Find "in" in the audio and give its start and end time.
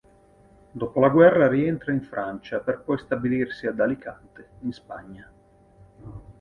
1.91-2.01, 4.61-4.71